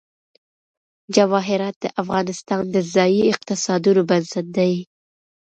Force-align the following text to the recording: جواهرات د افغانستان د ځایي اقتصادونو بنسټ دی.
جواهرات 1.15 1.75
د 1.83 1.85
افغانستان 2.01 2.61
د 2.73 2.75
ځایي 2.93 3.21
اقتصادونو 3.33 4.01
بنسټ 4.09 4.45
دی. 4.57 4.73